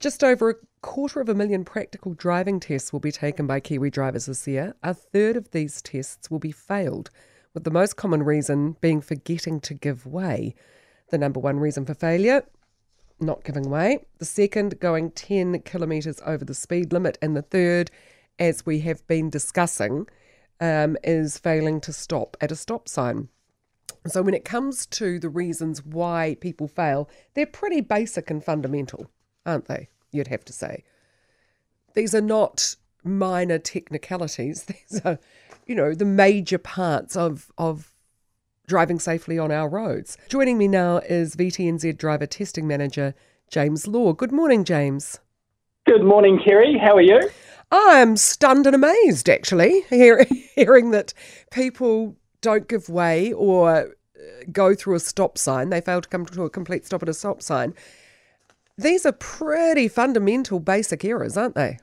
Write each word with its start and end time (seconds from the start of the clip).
Just 0.00 0.24
over 0.24 0.48
a 0.48 0.54
quarter 0.80 1.20
of 1.20 1.28
a 1.28 1.34
million 1.34 1.62
practical 1.62 2.14
driving 2.14 2.58
tests 2.58 2.90
will 2.90 3.00
be 3.00 3.12
taken 3.12 3.46
by 3.46 3.60
Kiwi 3.60 3.90
drivers 3.90 4.24
this 4.24 4.48
year. 4.48 4.74
A 4.82 4.94
third 4.94 5.36
of 5.36 5.50
these 5.50 5.82
tests 5.82 6.30
will 6.30 6.38
be 6.38 6.52
failed, 6.52 7.10
with 7.52 7.64
the 7.64 7.70
most 7.70 7.96
common 7.96 8.22
reason 8.22 8.78
being 8.80 9.02
forgetting 9.02 9.60
to 9.60 9.74
give 9.74 10.06
way. 10.06 10.54
The 11.10 11.18
number 11.18 11.38
one 11.38 11.60
reason 11.60 11.84
for 11.84 11.92
failure, 11.92 12.46
not 13.20 13.44
giving 13.44 13.68
way. 13.68 14.06
The 14.16 14.24
second, 14.24 14.80
going 14.80 15.10
10 15.10 15.60
kilometres 15.64 16.22
over 16.24 16.46
the 16.46 16.54
speed 16.54 16.94
limit. 16.94 17.18
And 17.20 17.36
the 17.36 17.42
third, 17.42 17.90
as 18.38 18.64
we 18.64 18.80
have 18.80 19.06
been 19.06 19.28
discussing, 19.28 20.06
um, 20.62 20.96
is 21.04 21.36
failing 21.36 21.78
to 21.82 21.92
stop 21.92 22.38
at 22.40 22.50
a 22.50 22.56
stop 22.56 22.88
sign. 22.88 23.28
So, 24.06 24.22
when 24.22 24.32
it 24.32 24.46
comes 24.46 24.86
to 24.86 25.18
the 25.18 25.28
reasons 25.28 25.84
why 25.84 26.38
people 26.40 26.68
fail, 26.68 27.10
they're 27.34 27.44
pretty 27.44 27.82
basic 27.82 28.30
and 28.30 28.42
fundamental 28.42 29.10
aren't 29.46 29.66
they? 29.66 29.88
You'd 30.12 30.28
have 30.28 30.44
to 30.46 30.52
say. 30.52 30.84
These 31.94 32.14
are 32.14 32.20
not 32.20 32.76
minor 33.04 33.58
technicalities. 33.58 34.64
These 34.90 35.00
are, 35.04 35.18
you 35.66 35.74
know, 35.74 35.94
the 35.94 36.04
major 36.04 36.58
parts 36.58 37.16
of, 37.16 37.50
of 37.58 37.92
driving 38.66 38.98
safely 38.98 39.38
on 39.38 39.50
our 39.50 39.68
roads. 39.68 40.16
Joining 40.28 40.58
me 40.58 40.68
now 40.68 40.98
is 40.98 41.36
VTNZ 41.36 41.96
driver 41.98 42.26
testing 42.26 42.66
manager 42.66 43.14
James 43.50 43.86
Law. 43.86 44.12
Good 44.12 44.32
morning, 44.32 44.64
James. 44.64 45.18
Good 45.86 46.04
morning, 46.04 46.40
Kerry. 46.44 46.78
How 46.78 46.96
are 46.96 47.02
you? 47.02 47.20
I'm 47.72 48.16
stunned 48.16 48.66
and 48.66 48.74
amazed, 48.74 49.28
actually, 49.28 49.82
hear, 49.90 50.24
hearing 50.54 50.90
that 50.90 51.14
people 51.50 52.16
don't 52.40 52.68
give 52.68 52.88
way 52.88 53.32
or 53.32 53.70
uh, 53.70 53.84
go 54.52 54.74
through 54.74 54.94
a 54.94 55.00
stop 55.00 55.38
sign. 55.38 55.70
They 55.70 55.80
fail 55.80 56.00
to 56.00 56.08
come 56.08 56.26
to 56.26 56.44
a 56.44 56.50
complete 56.50 56.86
stop 56.86 57.02
at 57.02 57.08
a 57.08 57.14
stop 57.14 57.42
sign. 57.42 57.74
These 58.80 59.04
are 59.04 59.12
pretty 59.12 59.88
fundamental 59.88 60.58
basic 60.58 61.04
errors, 61.04 61.36
aren't 61.36 61.54
they? 61.54 61.78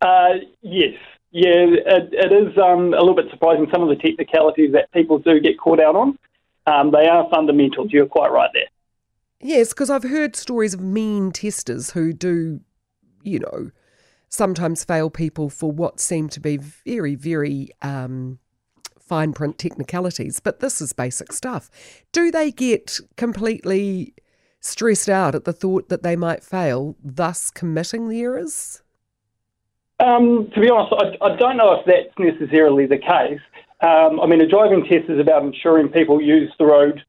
Uh, 0.00 0.34
yes. 0.62 0.94
Yeah, 1.30 1.66
it, 1.66 2.08
it 2.12 2.32
is 2.32 2.56
um, 2.56 2.94
a 2.94 3.00
little 3.00 3.14
bit 3.14 3.26
surprising 3.30 3.66
some 3.70 3.82
of 3.82 3.90
the 3.90 3.96
technicalities 3.96 4.72
that 4.72 4.90
people 4.92 5.18
do 5.18 5.38
get 5.40 5.58
caught 5.58 5.80
out 5.80 5.94
on. 5.94 6.18
Um, 6.66 6.90
they 6.90 7.06
are 7.06 7.28
fundamentals. 7.30 7.92
You're 7.92 8.06
quite 8.06 8.32
right 8.32 8.50
there. 8.54 8.68
Yes, 9.40 9.68
because 9.68 9.90
I've 9.90 10.04
heard 10.04 10.34
stories 10.34 10.72
of 10.72 10.80
mean 10.80 11.30
testers 11.30 11.90
who 11.90 12.14
do, 12.14 12.60
you 13.22 13.40
know, 13.40 13.70
sometimes 14.30 14.84
fail 14.84 15.10
people 15.10 15.50
for 15.50 15.70
what 15.70 16.00
seem 16.00 16.30
to 16.30 16.40
be 16.40 16.56
very, 16.56 17.14
very 17.14 17.68
um, 17.82 18.38
fine 18.98 19.34
print 19.34 19.58
technicalities. 19.58 20.40
But 20.40 20.60
this 20.60 20.80
is 20.80 20.94
basic 20.94 21.32
stuff. 21.32 21.70
Do 22.12 22.30
they 22.30 22.50
get 22.50 22.98
completely 23.16 24.14
stressed 24.60 25.08
out 25.08 25.34
at 25.34 25.44
the 25.44 25.52
thought 25.52 25.88
that 25.88 26.02
they 26.02 26.16
might 26.16 26.42
fail, 26.42 26.96
thus 27.02 27.50
committing 27.50 28.08
the 28.08 28.20
errors? 28.20 28.82
Um, 30.00 30.50
to 30.54 30.60
be 30.60 30.70
honest, 30.70 30.94
I, 31.20 31.24
I, 31.24 31.36
don't 31.36 31.56
know 31.56 31.72
if 31.72 31.84
that's 31.86 32.16
necessarily 32.18 32.86
the 32.86 32.98
case. 32.98 33.40
Um, 33.80 34.20
I 34.20 34.26
mean, 34.26 34.40
a 34.40 34.46
driving 34.46 34.84
test 34.84 35.10
is 35.10 35.18
about 35.18 35.42
ensuring 35.42 35.88
people 35.88 36.20
use 36.20 36.52
the 36.58 36.66
road, 36.66 37.02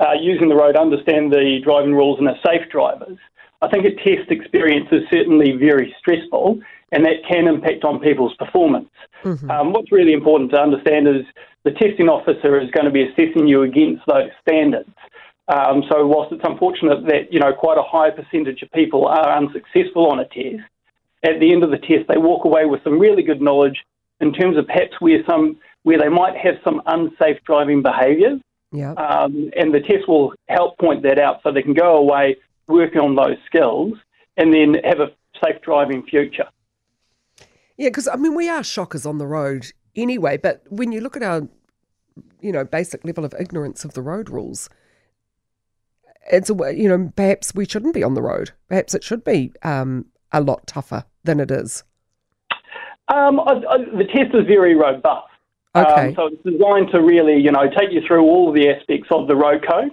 uh, 0.00 0.14
using 0.20 0.48
the 0.48 0.56
road, 0.56 0.76
understand 0.76 1.32
the 1.32 1.60
driving 1.62 1.94
rules, 1.94 2.18
and 2.18 2.28
are 2.28 2.38
safe 2.44 2.68
drivers. 2.70 3.18
I 3.60 3.68
think 3.68 3.84
a 3.84 3.94
test 3.94 4.30
experience 4.30 4.88
is 4.90 5.02
certainly 5.08 5.52
very 5.52 5.94
stressful, 6.00 6.60
and 6.90 7.04
that 7.04 7.24
can 7.28 7.46
impact 7.46 7.84
on 7.84 8.00
people's 8.00 8.34
performance. 8.34 8.90
Mm-hmm. 9.22 9.48
Um, 9.48 9.72
what's 9.72 9.92
really 9.92 10.12
important 10.12 10.50
to 10.50 10.60
understand 10.60 11.06
is 11.06 11.24
the 11.62 11.70
testing 11.70 12.08
officer 12.08 12.60
is 12.60 12.70
going 12.72 12.86
to 12.86 12.90
be 12.90 13.04
assessing 13.04 13.46
you 13.46 13.62
against 13.62 14.02
those 14.08 14.30
standards. 14.40 14.90
Um, 15.48 15.82
so 15.90 16.06
whilst 16.06 16.32
it's 16.32 16.44
unfortunate 16.44 17.04
that 17.06 17.32
you 17.32 17.40
know 17.40 17.52
quite 17.52 17.78
a 17.78 17.82
high 17.82 18.10
percentage 18.10 18.62
of 18.62 18.70
people 18.72 19.06
are 19.06 19.36
unsuccessful 19.36 20.06
on 20.10 20.20
a 20.20 20.24
test, 20.26 20.62
at 21.24 21.40
the 21.40 21.52
end 21.52 21.64
of 21.64 21.70
the 21.70 21.78
test 21.78 22.08
they 22.08 22.18
walk 22.18 22.44
away 22.44 22.64
with 22.64 22.82
some 22.84 22.98
really 22.98 23.22
good 23.22 23.40
knowledge 23.40 23.78
in 24.20 24.32
terms 24.32 24.56
of 24.56 24.66
perhaps 24.66 24.92
where 25.00 25.18
some 25.28 25.58
where 25.82 25.98
they 25.98 26.08
might 26.08 26.36
have 26.36 26.54
some 26.64 26.80
unsafe 26.86 27.42
driving 27.44 27.82
behaviours. 27.82 28.40
Yeah. 28.70 28.92
Um, 28.92 29.50
and 29.56 29.74
the 29.74 29.80
test 29.80 30.08
will 30.08 30.32
help 30.48 30.78
point 30.78 31.02
that 31.02 31.18
out 31.18 31.40
so 31.42 31.52
they 31.52 31.62
can 31.62 31.74
go 31.74 31.96
away 31.96 32.36
working 32.68 33.00
on 33.00 33.16
those 33.16 33.36
skills 33.46 33.94
and 34.36 34.54
then 34.54 34.76
have 34.84 35.00
a 35.00 35.08
safe 35.44 35.60
driving 35.62 36.04
future. 36.04 36.46
Yeah, 37.76 37.88
because 37.88 38.06
I 38.06 38.16
mean 38.16 38.34
we 38.34 38.48
are 38.48 38.62
shockers 38.62 39.04
on 39.04 39.18
the 39.18 39.26
road 39.26 39.72
anyway, 39.96 40.36
but 40.36 40.62
when 40.68 40.92
you 40.92 41.00
look 41.00 41.16
at 41.16 41.22
our 41.22 41.48
you 42.40 42.52
know 42.52 42.64
basic 42.64 43.04
level 43.04 43.24
of 43.24 43.34
ignorance 43.38 43.84
of 43.84 43.94
the 43.94 44.02
road 44.02 44.30
rules 44.30 44.68
it's 46.30 46.50
a 46.50 46.54
you 46.74 46.88
know 46.88 47.12
perhaps 47.16 47.54
we 47.54 47.66
shouldn't 47.66 47.94
be 47.94 48.02
on 48.02 48.14
the 48.14 48.22
road. 48.22 48.50
Perhaps 48.68 48.94
it 48.94 49.02
should 49.04 49.24
be 49.24 49.52
um, 49.62 50.06
a 50.32 50.40
lot 50.40 50.66
tougher 50.66 51.04
than 51.24 51.40
it 51.40 51.50
is. 51.50 51.84
Um, 53.08 53.40
I, 53.40 53.52
I, 53.68 53.78
the 53.78 54.06
test 54.12 54.34
is 54.34 54.46
very 54.46 54.74
robust. 54.74 55.28
Okay. 55.74 56.08
Um, 56.08 56.14
so 56.14 56.26
it's 56.26 56.42
designed 56.42 56.90
to 56.92 57.00
really, 57.00 57.40
you 57.40 57.50
know, 57.50 57.68
take 57.78 57.92
you 57.92 58.02
through 58.06 58.22
all 58.22 58.52
the 58.52 58.68
aspects 58.68 59.08
of 59.10 59.26
the 59.26 59.36
road 59.36 59.64
code. 59.68 59.92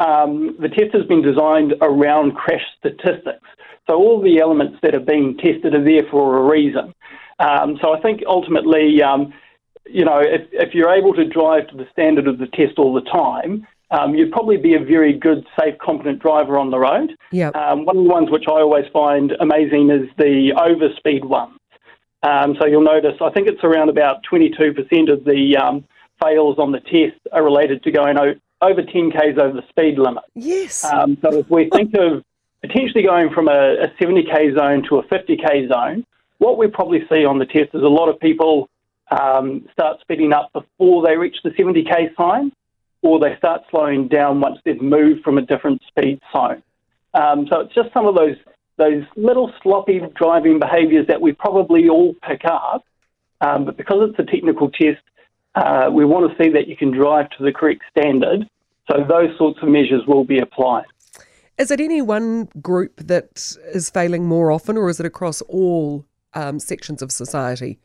Um, 0.00 0.56
the 0.60 0.68
test 0.68 0.92
has 0.92 1.06
been 1.06 1.22
designed 1.22 1.74
around 1.80 2.34
crash 2.34 2.62
statistics. 2.78 3.46
So 3.86 3.94
all 3.94 4.20
the 4.20 4.40
elements 4.40 4.78
that 4.82 4.94
are 4.94 5.00
being 5.00 5.36
tested 5.36 5.74
are 5.74 5.84
there 5.84 6.02
for 6.10 6.38
a 6.38 6.50
reason. 6.50 6.94
Um, 7.38 7.78
so 7.80 7.92
I 7.92 8.00
think 8.00 8.22
ultimately, 8.26 9.02
um, 9.02 9.32
you 9.86 10.04
know, 10.04 10.20
if, 10.20 10.42
if 10.52 10.74
you're 10.74 10.92
able 10.92 11.12
to 11.14 11.24
drive 11.24 11.68
to 11.68 11.76
the 11.76 11.86
standard 11.92 12.26
of 12.26 12.38
the 12.38 12.46
test 12.46 12.78
all 12.78 12.94
the 12.94 13.02
time, 13.02 13.66
um, 13.94 14.14
you'd 14.14 14.32
probably 14.32 14.56
be 14.56 14.74
a 14.74 14.80
very 14.80 15.12
good, 15.12 15.46
safe, 15.58 15.78
competent 15.78 16.20
driver 16.20 16.58
on 16.58 16.70
the 16.70 16.78
road. 16.78 17.16
Yeah. 17.30 17.50
Um, 17.50 17.84
one 17.84 17.96
of 17.96 18.04
the 18.04 18.10
ones 18.10 18.30
which 18.30 18.44
I 18.48 18.60
always 18.60 18.86
find 18.92 19.32
amazing 19.40 19.90
is 19.90 20.08
the 20.18 20.52
overspeed 20.56 21.24
ones. 21.24 21.58
Um, 22.24 22.56
so 22.58 22.66
you'll 22.66 22.82
notice, 22.82 23.14
I 23.20 23.30
think 23.30 23.46
it's 23.46 23.62
around 23.62 23.90
about 23.90 24.24
22% 24.30 25.12
of 25.12 25.24
the 25.24 25.56
um, 25.56 25.84
fails 26.22 26.58
on 26.58 26.72
the 26.72 26.80
test 26.80 27.20
are 27.32 27.44
related 27.44 27.82
to 27.84 27.92
going 27.92 28.18
o- 28.18 28.34
over 28.62 28.82
10 28.82 29.12
k's 29.12 29.38
over 29.38 29.52
the 29.52 29.64
speed 29.68 29.98
limit. 29.98 30.24
Yes. 30.34 30.84
Um, 30.84 31.16
so 31.22 31.38
if 31.38 31.48
we 31.50 31.68
think 31.70 31.94
of 31.94 32.24
potentially 32.62 33.04
going 33.04 33.30
from 33.30 33.46
a, 33.48 33.76
a 33.84 33.88
70k 34.00 34.56
zone 34.56 34.82
to 34.88 34.98
a 34.98 35.04
50k 35.04 35.68
zone, 35.68 36.04
what 36.38 36.58
we 36.58 36.66
probably 36.66 37.06
see 37.08 37.24
on 37.24 37.38
the 37.38 37.46
test 37.46 37.74
is 37.74 37.82
a 37.82 37.88
lot 37.88 38.08
of 38.08 38.18
people 38.18 38.68
um, 39.10 39.68
start 39.72 40.00
speeding 40.00 40.32
up 40.32 40.50
before 40.52 41.06
they 41.06 41.16
reach 41.16 41.36
the 41.44 41.50
70k 41.50 42.16
sign 42.16 42.50
or 43.04 43.20
they 43.20 43.36
start 43.36 43.60
slowing 43.70 44.08
down 44.08 44.40
once 44.40 44.58
they've 44.64 44.80
moved 44.80 45.22
from 45.22 45.36
a 45.36 45.42
different 45.42 45.80
speed 45.86 46.18
zone. 46.34 46.62
Um, 47.12 47.46
so 47.50 47.60
it's 47.60 47.74
just 47.74 47.92
some 47.92 48.06
of 48.06 48.16
those 48.16 48.36
those 48.76 49.04
little 49.14 49.52
sloppy 49.62 50.00
driving 50.16 50.58
behaviours 50.58 51.06
that 51.06 51.20
we 51.20 51.32
probably 51.32 51.88
all 51.88 52.12
pick 52.28 52.44
up, 52.44 52.84
um, 53.40 53.66
but 53.66 53.76
because 53.76 54.10
it's 54.10 54.18
a 54.18 54.24
technical 54.24 54.68
test, 54.68 55.00
uh, 55.54 55.88
we 55.92 56.04
want 56.04 56.28
to 56.28 56.42
see 56.42 56.50
that 56.50 56.66
you 56.66 56.76
can 56.76 56.90
drive 56.90 57.30
to 57.30 57.44
the 57.44 57.52
correct 57.52 57.82
standard. 57.96 58.48
So 58.90 59.04
those 59.08 59.30
sorts 59.38 59.60
of 59.62 59.68
measures 59.68 60.02
will 60.08 60.24
be 60.24 60.40
applied. 60.40 60.86
Is 61.56 61.70
it 61.70 61.80
any 61.80 62.02
one 62.02 62.48
group 62.60 62.96
that 62.96 63.56
is 63.72 63.90
failing 63.90 64.26
more 64.26 64.50
often, 64.50 64.76
or 64.76 64.88
is 64.88 64.98
it 64.98 65.06
across 65.06 65.40
all 65.42 66.04
um, 66.32 66.58
sections 66.58 67.00
of 67.00 67.12
society? 67.12 67.78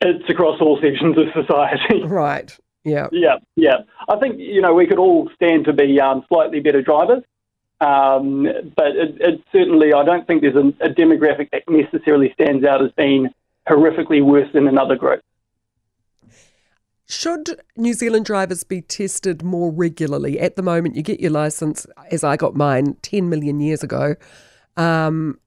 It's 0.00 0.28
across 0.30 0.58
all 0.62 0.80
sections 0.80 1.16
of 1.18 1.26
society. 1.34 2.04
Right. 2.06 2.56
Yeah. 2.86 3.08
Yeah, 3.10 3.38
yeah. 3.56 3.78
I 4.08 4.16
think, 4.16 4.38
you 4.38 4.62
know, 4.62 4.72
we 4.72 4.86
could 4.86 4.98
all 4.98 5.28
stand 5.34 5.64
to 5.64 5.72
be 5.72 6.00
um, 6.00 6.24
slightly 6.28 6.60
better 6.60 6.80
drivers. 6.80 7.24
Um, 7.80 8.44
but 8.76 8.96
it, 8.96 9.16
it, 9.20 9.42
certainly, 9.52 9.92
I 9.92 10.04
don't 10.04 10.26
think 10.26 10.40
there's 10.40 10.54
a, 10.54 10.68
a, 10.82 10.88
demographic 10.88 11.50
that 11.50 11.64
necessarily 11.68 12.32
stands 12.32 12.64
out 12.64 12.82
as 12.82 12.90
being 12.96 13.28
horrifically 13.68 14.24
worse 14.24 14.48
than 14.54 14.66
another 14.66 14.96
group. 14.96 15.20
Should 17.06 17.60
New 17.76 17.92
Zealand 17.92 18.24
drivers 18.24 18.64
be 18.64 18.80
tested 18.80 19.42
more 19.42 19.70
regularly? 19.70 20.40
At 20.40 20.56
the 20.56 20.62
moment, 20.62 20.96
you 20.96 21.02
get 21.02 21.20
your 21.20 21.32
license, 21.32 21.86
as 22.10 22.24
I 22.24 22.36
got 22.36 22.54
mine 22.54 22.96
10 23.02 23.28
million 23.28 23.60
years 23.60 23.82
ago, 23.82 24.14
um, 24.78 25.38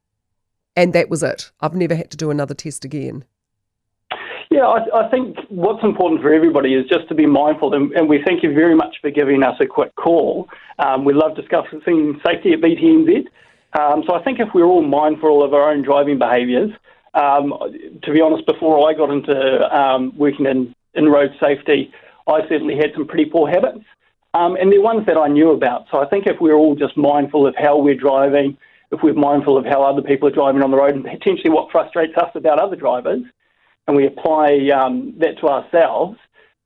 and 0.75 0.93
that 0.93 1.09
was 1.09 1.23
it. 1.23 1.51
I've 1.61 1.73
never 1.73 1.95
had 1.95 2.11
to 2.11 2.17
do 2.17 2.29
another 2.29 2.53
test 2.53 2.85
again. 2.85 3.25
Yeah, 4.59 4.65
I, 4.65 5.05
I, 5.05 5.09
think 5.09 5.37
what's 5.47 5.81
important 5.85 6.21
for 6.21 6.33
everybody 6.33 6.73
is 6.73 6.85
just 6.89 7.07
to 7.07 7.15
be 7.15 7.25
mindful, 7.25 7.73
and, 7.73 7.93
and 7.93 8.09
we 8.09 8.21
thank 8.25 8.43
you 8.43 8.53
very 8.53 8.75
much 8.75 8.97
for 8.99 9.09
giving 9.09 9.41
us 9.41 9.55
a 9.61 9.65
quick 9.65 9.95
call. 9.95 10.49
Um, 10.79 11.05
we 11.05 11.13
love 11.13 11.37
discussing 11.37 11.79
safety 12.25 12.51
at 12.51 12.59
VTNZ. 12.59 13.27
Um, 13.79 14.03
so 14.05 14.15
I 14.15 14.21
think 14.21 14.41
if 14.41 14.49
we're 14.53 14.65
all 14.65 14.81
mindful 14.81 15.43
of 15.45 15.53
our 15.53 15.71
own 15.71 15.81
driving 15.81 16.19
behaviours, 16.19 16.71
um, 17.13 17.53
to 18.03 18.11
be 18.11 18.19
honest, 18.19 18.45
before 18.45 18.85
I 18.89 18.93
got 18.93 19.11
into 19.11 19.33
um, 19.73 20.11
working 20.17 20.45
in, 20.45 20.75
in 20.93 21.07
road 21.07 21.29
safety, 21.39 21.93
I 22.27 22.41
certainly 22.49 22.75
had 22.75 22.91
some 22.93 23.07
pretty 23.07 23.31
poor 23.31 23.49
habits, 23.49 23.85
um, 24.33 24.57
and 24.57 24.73
they're 24.73 24.81
ones 24.81 25.05
that 25.05 25.15
I 25.15 25.29
knew 25.29 25.51
about. 25.51 25.85
So 25.89 26.03
I 26.03 26.09
think 26.09 26.27
if 26.27 26.41
we're 26.41 26.55
all 26.55 26.75
just 26.75 26.97
mindful 26.97 27.47
of 27.47 27.55
how 27.57 27.77
we're 27.77 27.95
driving, 27.95 28.57
if 28.91 28.99
we're 29.03 29.13
mindful 29.13 29.57
of 29.57 29.63
how 29.63 29.83
other 29.83 30.01
people 30.01 30.27
are 30.27 30.33
driving 30.33 30.63
on 30.63 30.71
the 30.71 30.77
road, 30.77 30.95
and 30.95 31.05
potentially 31.05 31.49
what 31.49 31.71
frustrates 31.71 32.17
us 32.17 32.31
about 32.35 32.59
other 32.59 32.75
drivers, 32.75 33.21
and 33.89 33.97
we 33.97 34.05
apply 34.05 34.69
um, 34.69 35.15
that 35.17 35.39
to 35.39 35.47
ourselves, 35.47 36.15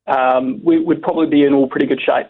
um, 0.08 0.62
we 0.62 0.78
would 0.78 1.02
probably 1.02 1.28
be 1.28 1.44
in 1.44 1.54
all 1.54 1.70
pretty 1.70 1.86
good 1.86 2.02
shape. 2.02 2.28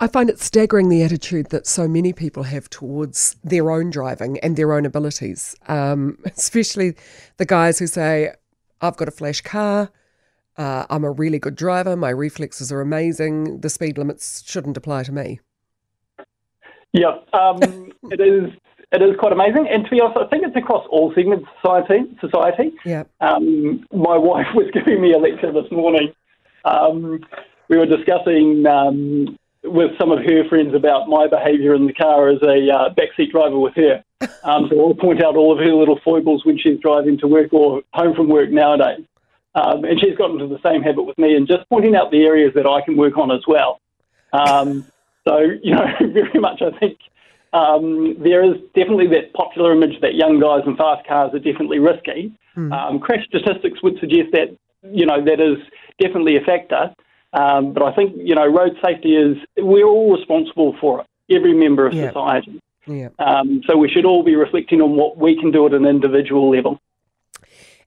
I 0.00 0.06
find 0.06 0.30
it 0.30 0.40
staggering 0.40 0.88
the 0.88 1.02
attitude 1.02 1.50
that 1.50 1.66
so 1.66 1.86
many 1.86 2.14
people 2.14 2.44
have 2.44 2.70
towards 2.70 3.36
their 3.44 3.70
own 3.70 3.90
driving 3.90 4.38
and 4.40 4.56
their 4.56 4.72
own 4.72 4.86
abilities, 4.86 5.54
um, 5.68 6.16
especially 6.24 6.94
the 7.36 7.44
guys 7.44 7.78
who 7.78 7.86
say, 7.86 8.32
I've 8.80 8.96
got 8.96 9.08
a 9.08 9.12
flash 9.12 9.42
car, 9.42 9.90
uh, 10.56 10.86
I'm 10.88 11.04
a 11.04 11.10
really 11.10 11.38
good 11.38 11.54
driver, 11.54 11.94
my 11.94 12.10
reflexes 12.10 12.72
are 12.72 12.80
amazing, 12.80 13.60
the 13.60 13.68
speed 13.68 13.98
limits 13.98 14.42
shouldn't 14.46 14.78
apply 14.78 15.02
to 15.02 15.12
me. 15.12 15.40
Yeah, 16.94 17.18
um, 17.34 17.58
it 18.04 18.20
is. 18.20 18.50
It 18.92 19.00
is 19.00 19.16
quite 19.18 19.32
amazing, 19.32 19.66
and 19.70 19.84
to 19.84 19.90
be 19.90 20.00
honest, 20.02 20.18
I 20.18 20.26
think 20.26 20.44
it's 20.44 20.54
across 20.54 20.86
all 20.90 21.14
segments 21.14 21.46
of 21.48 21.54
society. 21.62 22.04
Society. 22.20 22.72
Yeah. 22.84 23.04
Um, 23.22 23.86
my 23.90 24.18
wife 24.30 24.48
was 24.54 24.70
giving 24.72 25.00
me 25.00 25.12
a 25.12 25.18
lecture 25.18 25.50
this 25.50 25.70
morning. 25.72 26.12
Um, 26.66 27.24
we 27.68 27.78
were 27.78 27.86
discussing 27.86 28.66
um, 28.66 29.38
with 29.64 29.92
some 29.98 30.12
of 30.12 30.18
her 30.18 30.46
friends 30.48 30.74
about 30.74 31.08
my 31.08 31.26
behaviour 31.26 31.74
in 31.74 31.86
the 31.86 31.94
car 31.94 32.28
as 32.28 32.42
a 32.42 32.70
uh, 32.70 32.94
backseat 32.94 33.30
driver 33.30 33.58
with 33.58 33.74
her. 33.76 34.04
Um, 34.44 34.68
so 34.70 34.80
I'll 34.80 34.94
point 34.94 35.22
out 35.22 35.36
all 35.36 35.52
of 35.52 35.58
her 35.58 35.74
little 35.74 35.98
foibles 36.04 36.44
when 36.44 36.56
she's 36.56 36.78
driving 36.78 37.18
to 37.18 37.26
work 37.26 37.52
or 37.52 37.82
home 37.92 38.14
from 38.14 38.28
work 38.28 38.50
nowadays. 38.50 39.04
Um, 39.54 39.84
and 39.84 40.00
she's 40.00 40.16
gotten 40.16 40.40
into 40.40 40.54
the 40.54 40.62
same 40.62 40.82
habit 40.82 41.02
with 41.02 41.18
me 41.18 41.34
and 41.34 41.46
just 41.46 41.68
pointing 41.68 41.96
out 41.96 42.12
the 42.12 42.22
areas 42.22 42.52
that 42.54 42.66
I 42.66 42.82
can 42.82 42.96
work 42.96 43.18
on 43.18 43.32
as 43.32 43.42
well. 43.48 43.80
Um, 44.32 44.86
so, 45.26 45.38
you 45.38 45.74
know, 45.74 45.86
very 46.00 46.38
much 46.38 46.62
I 46.62 46.76
think 46.78 46.98
um, 47.52 48.16
there 48.22 48.42
is 48.44 48.60
definitely 48.74 49.08
that 49.08 49.32
popular 49.34 49.72
image 49.72 50.00
that 50.00 50.14
young 50.14 50.40
guys 50.40 50.62
in 50.66 50.76
fast 50.76 51.06
cars 51.06 51.32
are 51.34 51.38
definitely 51.38 51.78
risky. 51.78 52.32
Mm. 52.56 52.72
Um, 52.72 52.98
crash 53.00 53.26
statistics 53.26 53.82
would 53.82 53.98
suggest 54.00 54.30
that, 54.32 54.56
you 54.82 55.06
know, 55.06 55.24
that 55.24 55.40
is 55.40 55.58
definitely 56.00 56.36
a 56.36 56.40
factor. 56.40 56.92
Um, 57.32 57.72
but 57.72 57.82
I 57.82 57.94
think, 57.94 58.14
you 58.16 58.34
know, 58.34 58.46
road 58.46 58.76
safety 58.84 59.16
is, 59.16 59.36
we're 59.56 59.86
all 59.86 60.14
responsible 60.16 60.76
for 60.80 61.00
it, 61.00 61.06
every 61.34 61.54
member 61.54 61.86
of 61.86 61.94
society. 61.94 62.60
Yeah. 62.86 63.08
Um, 63.18 63.62
so 63.66 63.76
we 63.76 63.88
should 63.88 64.04
all 64.04 64.22
be 64.22 64.34
reflecting 64.34 64.80
on 64.80 64.96
what 64.96 65.16
we 65.16 65.38
can 65.38 65.50
do 65.50 65.66
at 65.66 65.72
an 65.72 65.86
individual 65.86 66.50
level. 66.50 66.78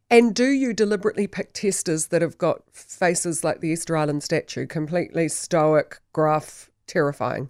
And 0.09 0.35
do 0.35 0.45
you 0.45 0.73
deliberately 0.73 1.27
pick 1.27 1.53
testers 1.53 2.07
that 2.07 2.21
have 2.21 2.37
got 2.37 2.61
faces 2.71 3.43
like 3.43 3.59
the 3.59 3.69
Easter 3.69 3.97
Island 3.97 4.23
statue, 4.23 4.67
completely 4.67 5.27
stoic, 5.27 5.99
gruff, 6.13 6.69
terrifying? 6.87 7.49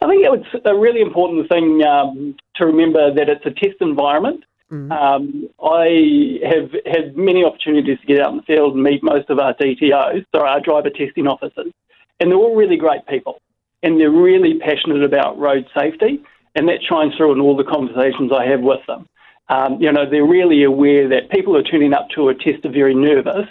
I 0.00 0.06
think 0.06 0.24
it's 0.24 0.64
a 0.64 0.76
really 0.76 1.00
important 1.00 1.48
thing 1.48 1.82
um, 1.82 2.36
to 2.56 2.66
remember 2.66 3.12
that 3.12 3.28
it's 3.28 3.44
a 3.44 3.50
test 3.50 3.76
environment. 3.80 4.44
Mm-hmm. 4.70 4.92
Um, 4.92 5.48
I 5.62 6.38
have 6.46 6.70
had 6.86 7.16
many 7.16 7.42
opportunities 7.42 7.98
to 8.00 8.06
get 8.06 8.20
out 8.20 8.32
in 8.32 8.36
the 8.36 8.42
field 8.42 8.74
and 8.74 8.82
meet 8.82 9.02
most 9.02 9.30
of 9.30 9.38
our 9.38 9.54
DTOs, 9.54 10.24
so 10.34 10.46
our 10.46 10.60
driver 10.60 10.90
testing 10.90 11.26
officers, 11.26 11.72
and 12.20 12.30
they're 12.30 12.38
all 12.38 12.54
really 12.54 12.76
great 12.76 13.06
people, 13.06 13.40
and 13.82 13.98
they're 13.98 14.10
really 14.10 14.58
passionate 14.58 15.02
about 15.02 15.38
road 15.38 15.66
safety, 15.76 16.20
and 16.54 16.68
that 16.68 16.82
shines 16.82 17.14
through 17.16 17.32
in 17.32 17.40
all 17.40 17.56
the 17.56 17.64
conversations 17.64 18.30
I 18.32 18.46
have 18.46 18.60
with 18.60 18.84
them. 18.86 19.08
Um, 19.48 19.80
you 19.80 19.90
know, 19.90 20.08
they're 20.08 20.26
really 20.26 20.62
aware 20.64 21.08
that 21.08 21.30
people 21.30 21.56
are 21.56 21.62
turning 21.62 21.94
up 21.94 22.10
to 22.10 22.28
a 22.28 22.34
test 22.34 22.66
are 22.66 22.72
very 22.72 22.94
nervous, 22.94 23.48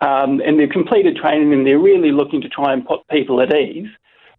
um, 0.00 0.40
and 0.40 0.58
they've 0.58 0.68
completed 0.68 1.16
training 1.16 1.52
and 1.52 1.66
they're 1.66 1.78
really 1.78 2.12
looking 2.12 2.40
to 2.40 2.48
try 2.48 2.72
and 2.72 2.86
put 2.86 3.06
people 3.08 3.40
at 3.40 3.54
ease. 3.54 3.88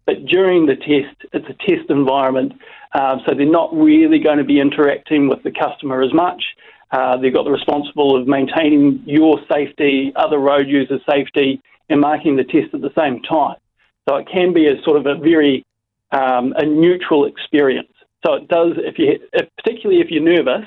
But 0.06 0.26
during 0.26 0.66
the 0.66 0.76
test, 0.76 1.16
it's 1.32 1.46
a 1.48 1.54
test 1.66 1.90
environment, 1.90 2.52
um, 2.92 3.20
so 3.26 3.34
they're 3.34 3.46
not 3.46 3.74
really 3.74 4.18
going 4.18 4.38
to 4.38 4.44
be 4.44 4.60
interacting 4.60 5.28
with 5.28 5.42
the 5.42 5.50
customer 5.50 6.02
as 6.02 6.12
much. 6.12 6.42
Uh, 6.90 7.16
they've 7.16 7.32
got 7.32 7.44
the 7.44 7.50
responsible 7.50 8.20
of 8.20 8.28
maintaining 8.28 9.02
your 9.06 9.40
safety, 9.50 10.12
other 10.16 10.38
road 10.38 10.68
users' 10.68 11.00
safety, 11.08 11.60
and 11.88 12.00
marking 12.00 12.36
the 12.36 12.44
test 12.44 12.72
at 12.74 12.82
the 12.82 12.92
same 12.96 13.22
time. 13.22 13.56
So 14.08 14.16
it 14.16 14.28
can 14.30 14.52
be 14.52 14.68
a 14.68 14.80
sort 14.82 14.98
of 14.98 15.06
a 15.06 15.14
very 15.18 15.64
um, 16.12 16.54
a 16.56 16.64
neutral 16.64 17.24
experience. 17.24 17.92
So 18.24 18.34
it 18.34 18.48
does, 18.48 18.74
if 18.76 18.98
you, 18.98 19.18
if, 19.32 19.48
particularly 19.56 20.00
if 20.00 20.10
you're 20.10 20.22
nervous, 20.22 20.66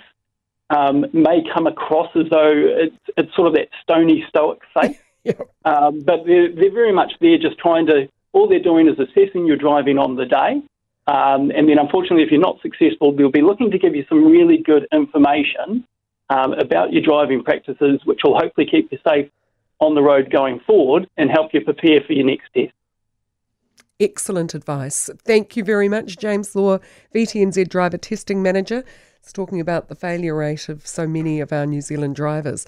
um, 0.70 1.06
may 1.14 1.42
come 1.54 1.66
across 1.66 2.10
as 2.16 2.26
though 2.30 2.52
it's, 2.54 2.96
it's 3.16 3.34
sort 3.36 3.48
of 3.48 3.54
that 3.54 3.70
stony 3.82 4.26
stoic 4.28 4.60
face. 4.80 4.98
yep. 5.24 5.40
um, 5.66 6.02
but 6.02 6.26
they're, 6.26 6.54
they're 6.54 6.74
very 6.74 6.92
much 6.92 7.14
there 7.22 7.38
just 7.38 7.58
trying 7.58 7.86
to 7.88 8.10
all 8.38 8.48
they're 8.48 8.60
doing 8.60 8.88
is 8.88 8.98
assessing 9.00 9.46
your 9.46 9.58
driving 9.58 9.98
on 9.98 10.16
the 10.16 10.26
day. 10.26 10.62
Um, 11.08 11.52
and 11.52 11.68
then, 11.70 11.80
unfortunately, 11.80 12.24
if 12.24 12.32
you're 12.32 12.40
not 12.42 12.62
successful, 12.62 13.16
they'll 13.16 13.32
be 13.32 13.42
looking 13.42 13.72
to 13.72 13.80
give 13.80 13.96
you 13.96 14.06
some 14.10 14.26
really 14.26 14.58
good 14.58 14.86
information 14.92 15.86
um, 16.30 16.54
about 16.54 16.92
your 16.92 17.02
driving 17.02 17.44
practices, 17.44 18.02
which 18.04 18.20
will 18.24 18.38
hopefully 18.38 18.68
keep 18.70 18.92
you 18.92 19.00
safe 19.08 19.30
on 19.80 19.96
the 19.96 20.02
road 20.02 20.30
going 20.30 20.60
forward 20.68 21.08
and 21.18 21.30
help 21.30 21.54
you 21.54 21.62
prepare 21.62 22.02
for 22.06 22.14
your 22.14 22.26
next 22.26 22.50
test. 22.54 22.74
Excellent 24.00 24.54
advice. 24.54 25.10
Thank 25.26 25.58
you 25.58 25.64
very 25.64 25.90
much, 25.90 26.20
James 26.20 26.56
Law, 26.56 26.78
VTNZ 27.16 27.68
Driver 27.68 27.98
Testing 27.98 28.44
Manager. 28.44 28.84
It's 29.20 29.34
talking 29.34 29.60
about 29.60 29.88
the 29.88 29.96
failure 29.96 30.36
rate 30.36 30.70
of 30.70 30.86
so 30.86 31.08
many 31.08 31.40
of 31.40 31.52
our 31.52 31.66
New 31.66 31.82
Zealand 31.82 32.16
drivers. 32.16 32.68